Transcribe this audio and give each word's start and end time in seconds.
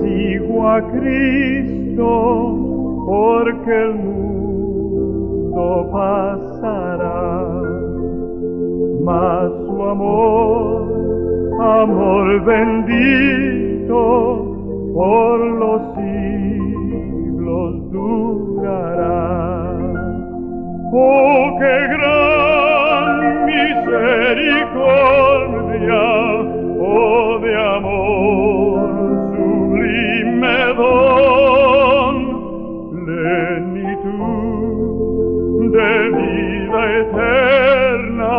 sigo 0.00 0.68
a 0.68 0.80
Cristo, 0.92 2.10
porque 3.06 3.70
el 3.70 3.94
mundo 3.94 5.88
pasará, 5.92 7.46
mas 9.04 9.52
su 9.66 9.82
amor, 9.82 10.86
amor 11.60 12.44
bendito, 12.44 13.96
por 14.94 15.40
los 15.40 15.82
siglos 15.94 17.90
durará. 17.92 19.76
Oh, 20.92 21.56
qué 21.58 21.76
gran 21.94 23.06
misericordia, 23.46 26.15
de 35.72 35.92
vida 36.16 36.80
eterna, 37.00 38.36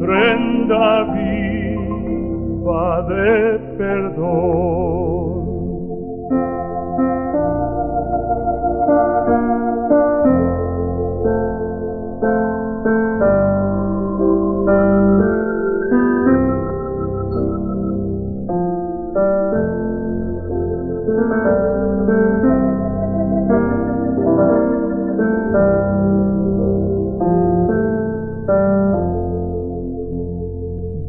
prenda 0.00 1.04
viva 1.14 2.86
de 3.08 3.58
perdón. 3.78 5.11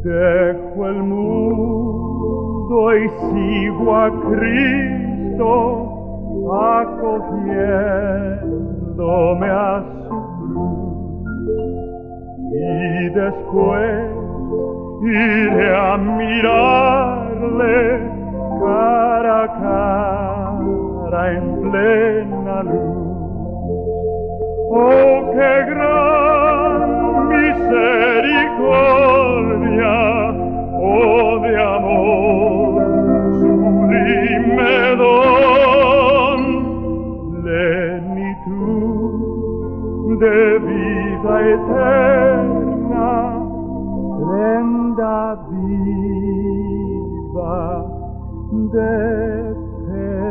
Dejo 0.04 0.86
el 0.86 1.02
mundo 1.02 2.94
y 2.94 3.08
sigo 3.08 3.96
a 3.96 4.10
Cristo, 4.28 5.88
acogiéndome 6.52 9.48
a 9.48 9.82
su 10.06 10.16
cruz. 10.36 11.24
Y 12.52 13.08
después 13.14 14.10
iré 15.00 15.74
a 15.74 15.96
mirarle 15.96 17.74
cara 18.60 19.44
a 19.44 19.46
cara 21.08 21.32
en 21.32 21.44
plena 21.62 22.62
luz. 22.62 23.08
Oh, 24.70 25.30
qué 25.32 25.50
gran 25.70 25.93
de 40.18 40.58
vita 40.58 41.34
eterna 41.54 43.12
prenda 44.18 45.18
viva 45.50 46.36
de 48.74 48.94
te 49.86 50.23